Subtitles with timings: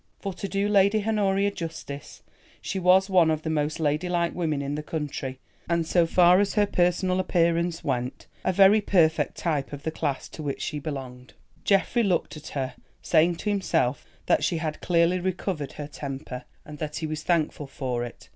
[0.19, 2.23] For to do Lady Honoria justice,
[2.59, 5.37] she was one of the most ladylike women in the country,
[5.69, 10.27] and so far as her personal appearance went, a very perfect type of the class
[10.29, 11.35] to which she belonged.
[11.63, 16.79] Geoffrey looked at her, saying to himself that she had clearly recovered her temper, and
[16.79, 18.27] that he was thankful for it.